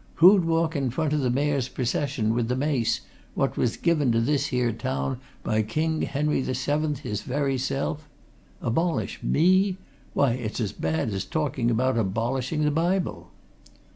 Who'd 0.15 0.45
walk 0.45 0.75
in 0.75 0.89
front 0.89 1.13
o' 1.13 1.17
the 1.17 1.29
Mayor's 1.29 1.69
procession, 1.69 2.33
with 2.33 2.47
the 2.47 2.55
Mace 2.55 3.01
what 3.35 3.55
was 3.55 3.77
give 3.77 3.99
to 3.99 4.19
this 4.19 4.47
here 4.47 4.71
town 4.71 5.19
by 5.43 5.61
King 5.61 6.01
Henry 6.01 6.41
VII, 6.41 6.95
his 7.07 7.21
very 7.21 7.59
self? 7.59 8.09
Abolish 8.63 9.21
me? 9.21 9.77
Why, 10.15 10.31
it's 10.31 10.59
as 10.59 10.71
bad 10.71 11.09
as 11.13 11.23
talking 11.23 11.69
about 11.69 11.99
abolishing 11.99 12.63
the 12.63 12.71
Bible!" 12.71 13.29